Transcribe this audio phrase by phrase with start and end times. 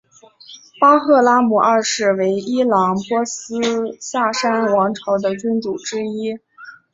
[0.79, 3.53] 巴赫拉姆二世为伊朗波斯
[3.99, 6.39] 萨珊王朝的君主之一。